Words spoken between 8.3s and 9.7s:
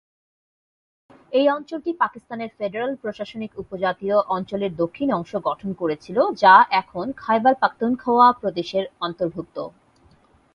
প্রদেশের অন্তর্ভুক্ত।